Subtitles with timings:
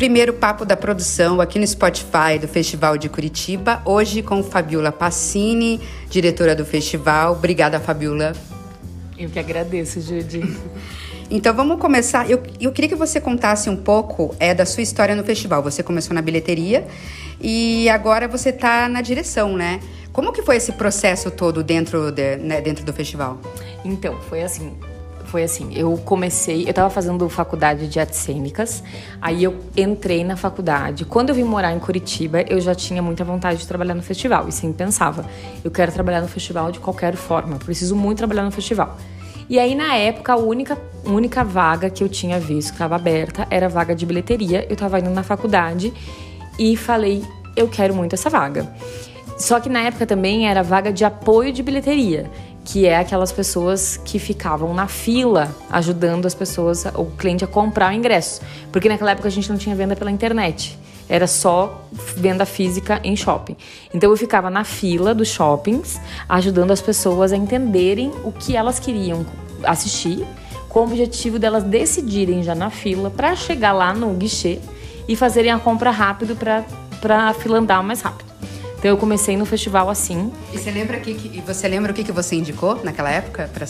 [0.00, 5.78] primeiro papo da produção aqui no Spotify do Festival de Curitiba, hoje com Fabiola Passini,
[6.08, 7.32] diretora do festival.
[7.32, 8.32] Obrigada, Fabiola.
[9.18, 10.40] Eu que agradeço, Judy.
[11.32, 12.28] Então vamos começar.
[12.28, 15.62] Eu, eu queria que você contasse um pouco é, da sua história no festival.
[15.62, 16.84] Você começou na bilheteria
[17.40, 19.78] e agora você está na direção, né?
[20.12, 23.38] Como que foi esse processo todo dentro, de, né, dentro do festival?
[23.84, 24.72] Então, foi assim.
[25.30, 28.82] Foi assim, eu comecei, eu estava fazendo faculdade de artes cênicas,
[29.22, 31.04] aí eu entrei na faculdade.
[31.04, 34.48] Quando eu vim morar em Curitiba, eu já tinha muita vontade de trabalhar no festival,
[34.48, 35.24] e sempre pensava,
[35.62, 38.98] eu quero trabalhar no festival de qualquer forma, preciso muito trabalhar no festival.
[39.48, 43.46] E aí, na época, a única, única vaga que eu tinha visto que estava aberta
[43.50, 44.66] era a vaga de bilheteria.
[44.68, 45.92] Eu estava indo na faculdade
[46.58, 47.24] e falei,
[47.56, 48.68] eu quero muito essa vaga.
[49.40, 52.30] Só que na época também era vaga de apoio de bilheteria,
[52.64, 57.92] que é aquelas pessoas que ficavam na fila ajudando as pessoas, o cliente a comprar
[57.92, 58.40] o ingresso.
[58.70, 60.78] Porque naquela época a gente não tinha venda pela internet
[61.10, 63.56] era só venda física em shopping.
[63.92, 68.78] Então eu ficava na fila dos shoppings, ajudando as pessoas a entenderem o que elas
[68.78, 69.26] queriam
[69.64, 70.24] assistir,
[70.68, 74.60] com o objetivo delas decidirem já na fila para chegar lá no guichê
[75.08, 78.29] e fazerem a compra rápido para a fila andar mais rápido.
[78.80, 80.32] Então eu comecei no festival assim.
[80.54, 83.66] E você lembra que, que você lembra o que, que você indicou naquela época para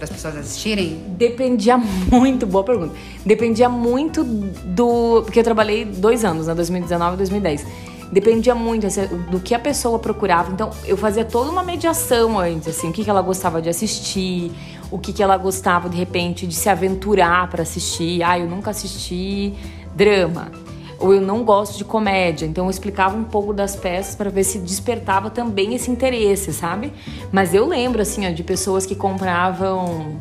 [0.00, 1.02] para as pessoas assistirem?
[1.08, 1.76] Dependia
[2.10, 2.94] muito, boa pergunta.
[3.26, 5.22] Dependia muito do.
[5.24, 6.54] Porque eu trabalhei dois anos, né?
[6.54, 7.66] 2019 e 2010.
[8.12, 10.52] Dependia muito assim, do que a pessoa procurava.
[10.52, 14.50] Então, eu fazia toda uma mediação antes, assim, o que, que ela gostava de assistir,
[14.90, 18.22] o que, que ela gostava, de repente, de se aventurar para assistir.
[18.22, 19.52] Ah, eu nunca assisti
[19.94, 20.69] drama
[21.00, 22.44] ou eu não gosto de comédia.
[22.44, 26.92] Então eu explicava um pouco das peças para ver se despertava também esse interesse, sabe?
[27.32, 30.20] Mas eu lembro assim, ó, de pessoas que compravam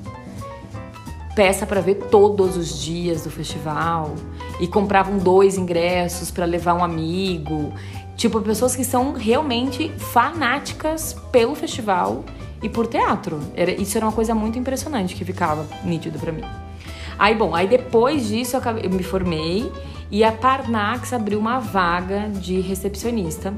[1.35, 4.15] peça para ver todos os dias do festival
[4.59, 7.73] e compravam dois ingressos para levar um amigo.
[8.15, 12.23] Tipo, pessoas que são realmente fanáticas pelo festival
[12.61, 13.39] e por teatro.
[13.55, 16.43] Era, isso era uma coisa muito impressionante que ficava nítido para mim.
[17.17, 19.71] Aí, bom, aí depois disso eu, acabei, eu me formei
[20.11, 23.53] e a Parnax abriu uma vaga de recepcionista.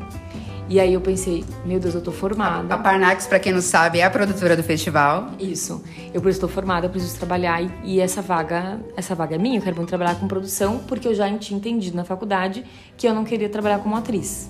[0.68, 2.74] E aí eu pensei, meu Deus, eu tô formada.
[2.74, 5.32] A, Parnax, para quem não sabe, é a produtora do festival.
[5.38, 5.84] Isso.
[6.14, 9.58] Eu estou formada, eu preciso trabalhar e, essa vaga, essa vaga é minha.
[9.60, 12.64] Eu quero muito trabalhar com produção, porque eu já tinha entendido na faculdade
[12.96, 14.50] que eu não queria trabalhar como atriz.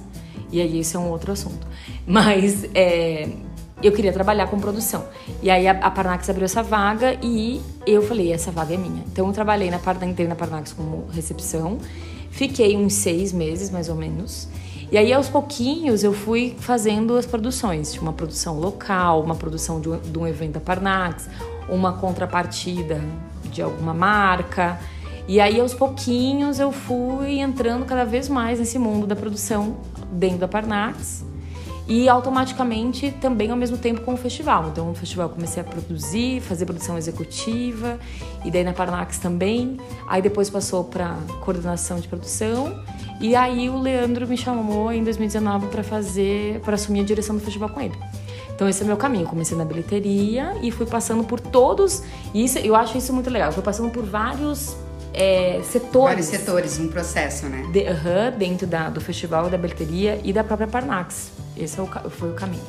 [0.51, 1.66] E aí esse é um outro assunto.
[2.06, 3.29] Mas é,
[3.87, 5.05] eu queria trabalhar com produção.
[5.41, 9.03] E aí a, a Parnax abriu essa vaga e eu falei, essa vaga é minha.
[9.11, 11.77] Então eu trabalhei na entrei na Parnax como recepção,
[12.29, 14.47] fiquei uns seis meses mais ou menos.
[14.91, 19.89] E aí aos pouquinhos eu fui fazendo as produções, uma produção local, uma produção de
[19.89, 21.29] um, de um evento da Parnax,
[21.69, 23.01] uma contrapartida
[23.45, 24.79] de alguma marca.
[25.27, 29.77] E aí aos pouquinhos eu fui entrando cada vez mais nesse mundo da produção
[30.11, 31.30] dentro da Parnax
[31.87, 34.69] e automaticamente também ao mesmo tempo com o festival.
[34.69, 37.99] Então, no festival eu comecei a produzir, fazer produção executiva,
[38.45, 39.77] e daí na Paranax também.
[40.07, 42.83] Aí depois passou para coordenação de produção.
[43.19, 47.41] E aí o Leandro me chamou em 2019 para fazer, para assumir a direção do
[47.41, 47.95] festival com ele.
[48.53, 49.27] Então esse é o meu caminho.
[49.27, 52.03] Comecei na bilheteria e fui passando por todos.
[52.33, 53.49] E isso, eu acho isso muito legal.
[53.49, 54.75] Eu fui passando por vários
[55.13, 55.93] é, setores.
[55.93, 57.67] Vários setores, um processo, né?
[57.71, 61.31] De, uh -huh, dentro da, do festival, da bilheteria e da própria Parnax.
[61.56, 62.63] Esse é o, foi o caminho.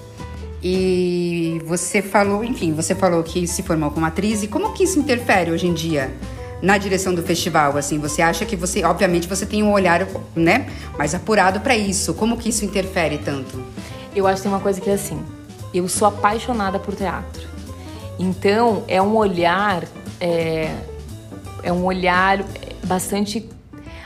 [0.63, 4.43] E você falou, enfim, você falou que se formou como atriz.
[4.43, 6.15] E como que isso interfere hoje em dia
[6.63, 7.77] na direção do festival?
[7.77, 10.07] Assim, você acha que você, obviamente, você tem um olhar,
[10.37, 12.15] né, mais apurado para isso?
[12.15, 13.61] Como que isso interfere tanto?
[14.15, 15.21] Eu acho que tem uma coisa que é assim.
[15.75, 17.49] Eu sou apaixonada por teatro.
[18.19, 19.85] Então, é um olhar,
[20.21, 20.73] é,
[21.63, 22.45] é um olhar
[22.85, 23.49] bastante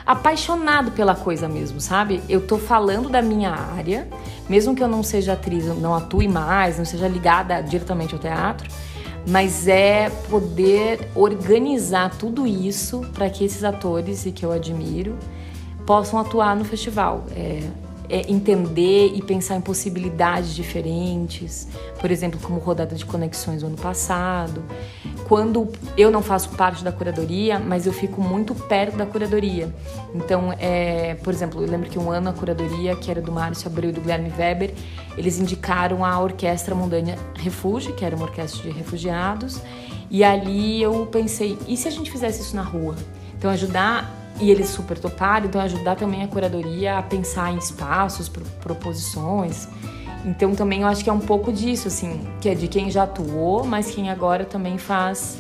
[0.06, 2.22] apaixonado pela coisa mesmo, sabe?
[2.28, 4.06] Eu tô falando da minha área,
[4.48, 8.70] mesmo que eu não seja atriz, não atue mais, não seja ligada diretamente ao teatro,
[9.26, 15.18] mas é poder organizar tudo isso para que esses atores e que eu admiro
[15.84, 17.24] possam atuar no festival.
[17.34, 17.68] É,
[18.08, 21.68] é, entender e pensar em possibilidades diferentes,
[22.00, 24.62] por exemplo, como rodada de conexões no ano passado.
[25.28, 29.74] Quando eu não faço parte da curadoria, mas eu fico muito perto da curadoria.
[30.14, 33.68] Então, é, por exemplo, eu lembro que um ano a curadoria, que era do Márcio
[33.68, 34.72] Abreu e do Guilherme Weber,
[35.16, 39.60] eles indicaram a Orquestra Mondanha Refúgio, que era uma orquestra de refugiados,
[40.08, 42.94] e ali eu pensei, e se a gente fizesse isso na rua?
[43.36, 48.28] Então, ajudar e eles super toparam, então ajudar também a curadoria a pensar em espaços,
[48.60, 49.68] proposições.
[50.24, 53.04] Então também eu acho que é um pouco disso, assim, que é de quem já
[53.04, 55.38] atuou, mas quem agora também faz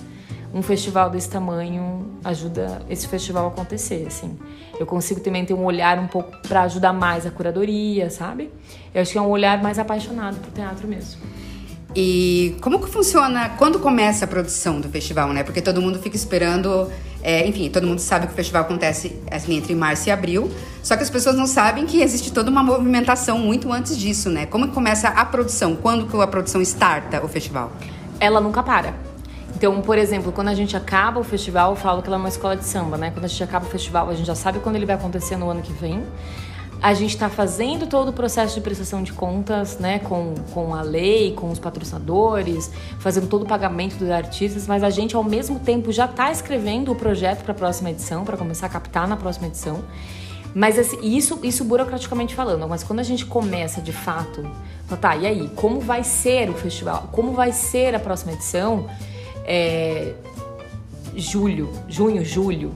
[0.54, 4.38] um festival desse tamanho ajuda esse festival a acontecer, assim.
[4.78, 8.50] Eu consigo também ter um olhar um pouco para ajudar mais a curadoria, sabe?
[8.94, 11.20] Eu acho que é um olhar mais apaixonado pro teatro mesmo.
[11.94, 15.42] E como que funciona quando começa a produção do festival, né?
[15.42, 16.90] Porque todo mundo fica esperando,
[17.28, 20.48] é, enfim, todo mundo sabe que o festival acontece assim, entre março e abril,
[20.80, 24.46] só que as pessoas não sabem que existe toda uma movimentação muito antes disso, né?
[24.46, 25.74] Como que começa a produção?
[25.74, 27.72] Quando que a produção starta o festival?
[28.20, 28.94] Ela nunca para.
[29.56, 32.28] Então, por exemplo, quando a gente acaba o festival, eu falo que ela é uma
[32.28, 33.10] escola de samba, né?
[33.10, 35.50] Quando a gente acaba o festival, a gente já sabe quando ele vai acontecer no
[35.50, 36.04] ano que vem.
[36.80, 40.82] A gente está fazendo todo o processo de prestação de contas, né, com, com a
[40.82, 42.70] lei, com os patrocinadores,
[43.00, 46.92] fazendo todo o pagamento dos artistas, mas a gente, ao mesmo tempo, já está escrevendo
[46.92, 49.82] o projeto para a próxima edição, para começar a captar na próxima edição.
[50.54, 54.42] Mas assim, isso, isso burocraticamente falando, mas quando a gente começa de fato,
[55.00, 57.10] tá, e aí, como vai ser o festival?
[57.12, 58.86] Como vai ser a próxima edição?
[59.44, 60.14] É,
[61.14, 62.72] julho, junho, julho,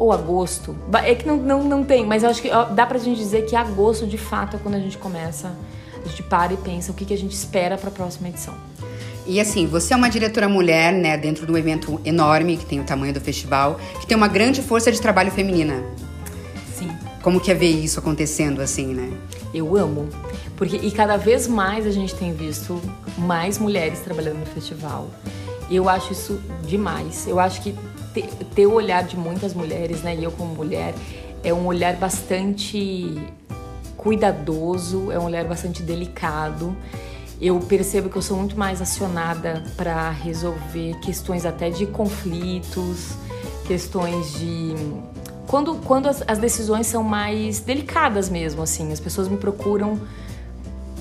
[0.00, 0.74] ou agosto.
[1.04, 3.54] É que não, não, não tem, mas eu acho que dá pra gente dizer que
[3.54, 5.52] agosto de fato é quando a gente começa,
[6.02, 8.54] a gente para e pensa o que, que a gente espera para a próxima edição.
[9.26, 12.80] E assim, você é uma diretora mulher, né, dentro de um evento enorme, que tem
[12.80, 15.84] o tamanho do festival, que tem uma grande força de trabalho feminina.
[16.74, 16.90] Sim.
[17.22, 19.12] Como que é ver isso acontecendo assim, né?
[19.52, 20.08] Eu amo.
[20.56, 22.80] Porque e cada vez mais a gente tem visto
[23.18, 25.08] mais mulheres trabalhando no festival.
[25.70, 27.28] Eu acho isso demais.
[27.28, 27.74] Eu acho que
[28.14, 30.14] ter, ter o olhar de muitas mulheres, né?
[30.14, 30.94] E eu como mulher,
[31.42, 33.18] é um olhar bastante
[33.96, 36.76] cuidadoso, é um olhar bastante delicado.
[37.40, 43.14] Eu percebo que eu sou muito mais acionada para resolver questões até de conflitos,
[43.66, 44.74] questões de
[45.46, 50.00] quando, quando as, as, decisões são mais delicadas mesmo, assim, as pessoas me procuram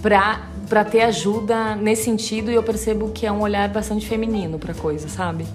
[0.02, 4.74] para ter ajuda nesse sentido e eu percebo que é um olhar bastante feminino para
[4.74, 5.46] coisa, sabe?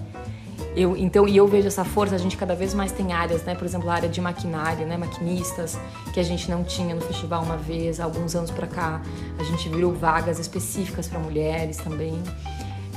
[0.75, 3.55] Eu, então, e eu vejo essa força, a gente cada vez mais tem áreas, né?
[3.55, 4.97] Por exemplo, a área de maquinária, né?
[4.97, 5.79] Maquinistas,
[6.13, 9.01] que a gente não tinha no festival uma vez, alguns anos para cá.
[9.39, 12.21] A gente virou vagas específicas para mulheres também.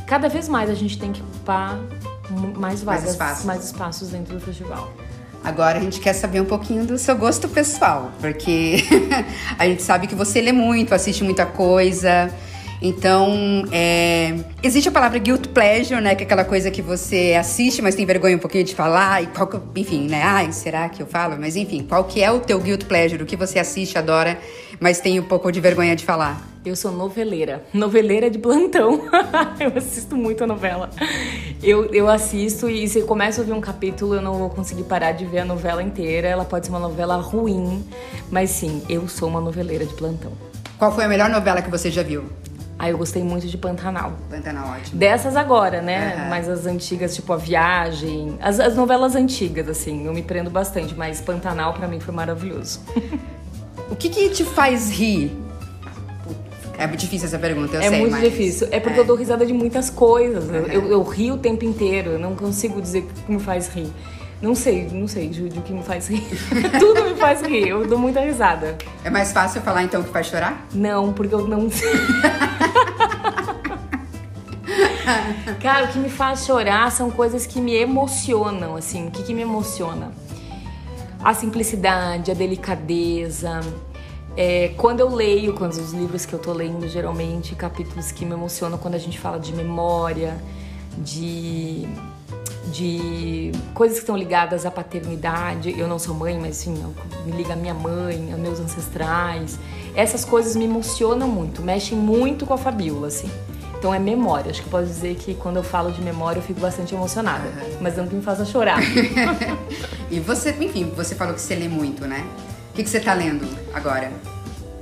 [0.07, 1.79] Cada vez mais a gente tem que ocupar
[2.57, 3.45] mais vagas, mais espaços.
[3.45, 4.93] mais espaços dentro do festival.
[5.45, 8.79] Agora a gente quer saber um pouquinho do seu gosto pessoal, porque
[9.57, 12.31] a gente sabe que você lê muito, assiste muita coisa.
[12.81, 16.15] Então, é, existe a palavra guilt pleasure, né?
[16.15, 19.23] Que é aquela coisa que você assiste, mas tem vergonha um pouquinho de falar.
[19.23, 20.23] E qual que, enfim, né?
[20.23, 21.37] Ai, será que eu falo?
[21.39, 23.23] Mas enfim, qual que é o teu guilt pleasure?
[23.23, 24.39] O que você assiste, adora,
[24.79, 26.41] mas tem um pouco de vergonha de falar?
[26.65, 27.65] Eu sou noveleira.
[27.73, 29.09] Noveleira de plantão.
[29.59, 30.91] eu assisto muito a novela.
[31.63, 34.85] Eu, eu assisto e se eu começo a ouvir um capítulo, eu não vou conseguir
[34.85, 36.29] parar de ver a novela inteira.
[36.29, 37.85] Ela pode ser uma novela ruim,
[38.31, 40.33] mas sim, eu sou uma noveleira de plantão.
[40.79, 42.25] Qual foi a melhor novela que você já viu?
[42.79, 44.13] Aí eu gostei muito de Pantanal.
[44.31, 44.99] Pantanal, ótimo.
[44.99, 46.15] Dessas agora, né?
[46.15, 46.29] Uhum.
[46.31, 48.39] Mas as antigas, tipo A Viagem.
[48.41, 52.81] As, as novelas antigas, assim, eu me prendo bastante, mas Pantanal para mim foi maravilhoso.
[53.91, 55.37] o que, que te faz rir?
[56.79, 57.99] É difícil essa pergunta, eu é sei.
[57.99, 58.23] É muito mas...
[58.23, 58.69] difícil.
[58.71, 59.03] É porque é.
[59.03, 60.45] eu dou risada de muitas coisas.
[60.45, 60.55] Uhum.
[60.55, 62.13] Eu, eu, rio o tempo inteiro.
[62.13, 63.91] Eu não consigo dizer o que me faz rir.
[64.41, 66.23] Não sei, não sei, Júlio, o que me faz rir.
[66.79, 68.79] Tudo me faz rir, eu dou muita risada.
[69.03, 70.65] É mais fácil falar então que faz chorar?
[70.73, 71.91] Não, porque eu não sei.
[75.61, 79.09] Cara, o que me faz chorar são coisas que me emocionam, assim.
[79.09, 80.13] O que, que me emociona?
[81.23, 83.61] A simplicidade, a delicadeza.
[84.37, 88.33] É, quando eu leio, quando os livros que eu tô lendo, geralmente, capítulos que me
[88.33, 90.39] emocionam quando a gente fala de memória,
[90.99, 91.89] de
[92.69, 95.79] de coisas que estão ligadas à paternidade.
[95.79, 96.75] Eu não sou mãe, mas sim,
[97.25, 99.59] me liga a minha mãe, a meus ancestrais.
[99.95, 103.31] Essas coisas me emocionam muito, mexem muito com a Fabiola, assim.
[103.79, 104.51] Então é memória.
[104.51, 107.49] Acho que posso dizer que quando eu falo de memória eu fico bastante emocionada.
[107.49, 107.79] Uhum.
[107.81, 108.81] Mas não que me faça chorar.
[110.11, 112.27] e você, enfim, você falou que você lê muito, né?
[112.71, 114.13] O que, que você está lendo agora?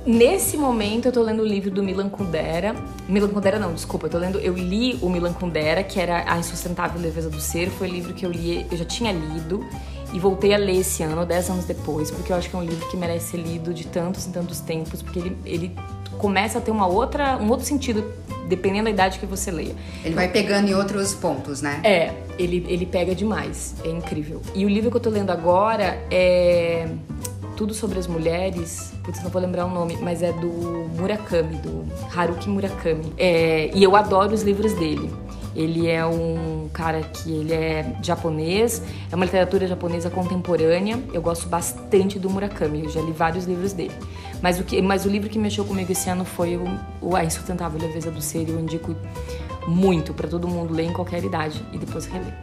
[0.07, 2.73] Nesse momento eu tô lendo o livro do Milan Kundera.
[3.09, 6.39] Milan Kundera não, desculpa, eu tô lendo, eu li o Milan Kundera, que era A
[6.39, 9.65] Insustentável Leveza do Ser, foi o livro que eu li, eu já tinha lido
[10.13, 12.63] e voltei a ler esse ano, dez anos depois, porque eu acho que é um
[12.63, 15.75] livro que merece ser lido de tantos e tantos tempos, porque ele, ele
[16.17, 18.03] começa a ter uma outra, um outro sentido
[18.47, 19.75] dependendo da idade que você leia.
[20.03, 21.81] Ele vai pegando em outros pontos, né?
[21.83, 24.41] É, ele, ele pega demais, é incrível.
[24.55, 26.87] E o livro que eu tô lendo agora é
[27.57, 30.47] tudo sobre as mulheres, putz, não vou lembrar o nome, mas é do
[30.95, 31.85] Murakami, do
[32.15, 33.11] Haruki Murakami.
[33.17, 35.11] É, e eu adoro os livros dele.
[35.57, 38.79] Ele é um cara que ele é japonês,
[39.11, 40.99] é uma literatura japonesa contemporânea.
[41.11, 43.95] Eu gosto bastante do Murakami, eu já li vários livros dele.
[44.39, 46.65] Mas o, que, mas o livro que mexeu comigo esse ano foi o,
[47.01, 48.95] o A Insustentável Leveza do Ser, e eu indico
[49.67, 52.35] muito para todo mundo ler em qualquer idade e depois reler.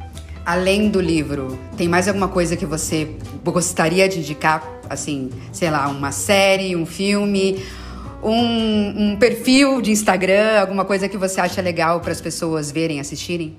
[0.44, 4.62] Além do livro, tem mais alguma coisa que você gostaria de indicar?
[4.90, 7.62] Assim, sei lá, uma série, um filme,
[8.24, 12.98] um, um perfil de Instagram, alguma coisa que você acha legal para as pessoas verem,
[12.98, 13.56] assistirem?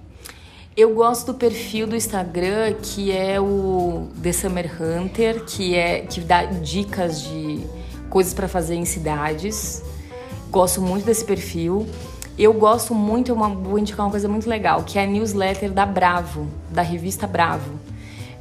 [0.75, 6.19] Eu gosto do perfil do Instagram que é o The Summer Hunter, que é que
[6.19, 7.65] dá dicas de
[8.10, 9.81] coisas para fazer em cidades.
[10.50, 11.88] Gosto muito desse perfil.
[12.38, 15.86] Eu gosto muito, eu vou indicar uma coisa muito legal, que é a newsletter da
[15.86, 17.79] Bravo, da revista Bravo.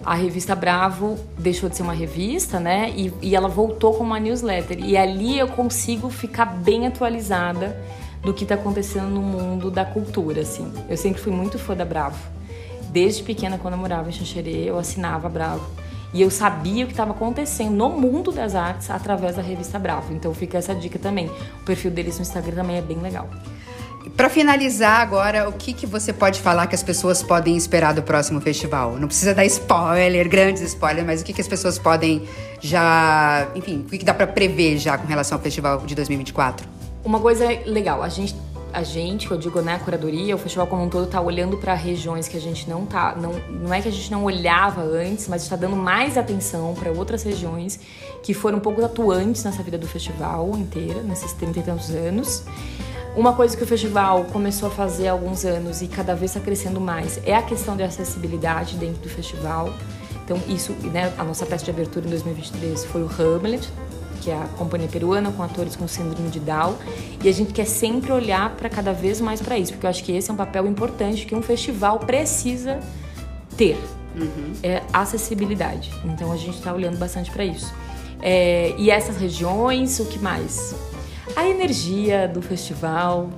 [0.05, 2.93] A revista Bravo deixou de ser uma revista, né?
[2.95, 4.79] E, e ela voltou como uma newsletter.
[4.85, 7.81] E ali eu consigo ficar bem atualizada
[8.23, 10.71] do que está acontecendo no mundo da cultura, assim.
[10.89, 12.19] Eu sempre fui muito fã da Bravo.
[12.91, 15.67] Desde pequena, quando eu morava em Xanxerê, eu assinava Bravo.
[16.13, 20.13] E eu sabia o que estava acontecendo no mundo das artes através da revista Bravo.
[20.13, 21.31] Então fica essa dica também.
[21.61, 23.29] O perfil deles no Instagram também é bem legal.
[24.17, 28.03] Para finalizar agora, o que, que você pode falar que as pessoas podem esperar do
[28.03, 28.97] próximo festival?
[28.97, 32.23] Não precisa dar spoiler, grandes spoilers, mas o que, que as pessoas podem
[32.61, 36.65] já, enfim, o que, que dá para prever já com relação ao festival de 2024?
[37.05, 38.37] Uma coisa legal, a gente
[38.73, 41.75] a gente, eu digo, né, a curadoria, o festival como um todo tá olhando para
[41.75, 45.29] regiões que a gente não tá, não, não é que a gente não olhava antes,
[45.29, 47.79] mas está dando mais atenção para outras regiões
[48.21, 52.43] que foram um pouco atuantes nessa vida do festival inteira, nesses 30 e tantos anos.
[53.17, 56.41] Uma coisa que o festival começou a fazer há alguns anos e cada vez está
[56.41, 59.73] crescendo mais é a questão de acessibilidade dentro do festival.
[60.25, 63.69] Então, isso, né, a nossa peça de abertura em 2023 foi o Hamlet,
[64.21, 66.75] que é a companhia peruana com atores com síndrome de Down,
[67.23, 70.03] e a gente quer sempre olhar para cada vez mais para isso, porque eu acho
[70.03, 72.81] que esse é um papel importante que um festival precisa
[73.57, 73.79] ter.
[74.17, 74.55] Uhum.
[74.63, 75.93] É acessibilidade.
[76.05, 77.73] Então a gente está olhando bastante para isso.
[78.21, 80.75] É, e essas regiões, o que mais?
[81.37, 83.31] A energia do festival,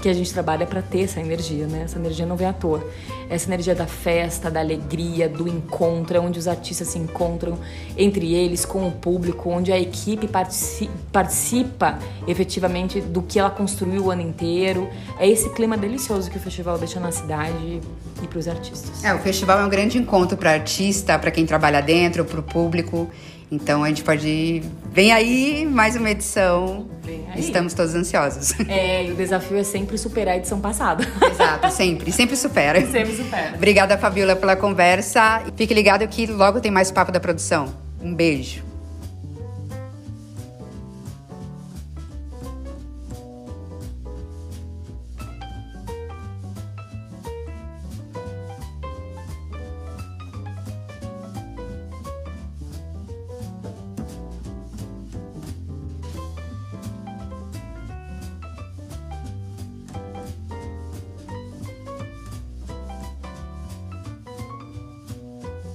[0.00, 1.82] que a gente trabalha para ter essa energia, né?
[1.84, 2.86] Essa energia não vem à toa.
[3.30, 7.58] Essa energia da festa, da alegria, do encontro, onde os artistas se encontram
[7.96, 14.04] entre eles, com o público, onde a equipe participa, participa efetivamente do que ela construiu
[14.04, 14.88] o ano inteiro.
[15.18, 17.80] É esse clima delicioso que o festival deixa na cidade
[18.22, 19.02] e para os artistas.
[19.02, 22.42] É, o festival é um grande encontro para artista, para quem trabalha dentro, para o
[22.42, 23.08] público.
[23.50, 24.62] Então a gente pode.
[24.92, 26.86] Vem aí mais uma edição.
[27.34, 27.40] Aí.
[27.40, 28.54] Estamos todos ansiosos.
[28.68, 31.04] É, e o desafio é sempre superar a edição passada.
[31.30, 32.12] Exato, sempre.
[32.12, 32.80] Sempre supera.
[32.86, 33.54] Sempre supera.
[33.54, 35.42] Obrigada, Fabiola, pela conversa.
[35.56, 37.74] Fique ligado que logo tem mais papo da produção.
[38.00, 38.73] Um beijo.